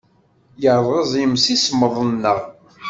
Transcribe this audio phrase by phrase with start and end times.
[0.63, 2.39] Yerreẓ yemsismeḍ-nneɣ.